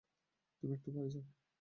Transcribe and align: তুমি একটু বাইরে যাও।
তুমি 0.63 0.73
একটু 0.73 0.89
বাইরে 0.91 1.09
যাও। 1.13 1.25